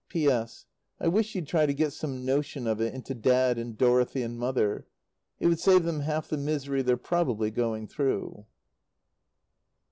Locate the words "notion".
2.25-2.65